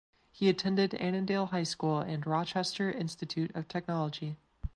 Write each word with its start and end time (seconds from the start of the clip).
He 0.31 0.49
attended 0.49 0.95
Annandale 0.95 1.45
High 1.45 1.61
School 1.61 1.99
and 1.99 2.25
Rochester 2.25 2.89
Institute 2.91 3.51
of 3.53 3.67
Technology. 3.67 4.35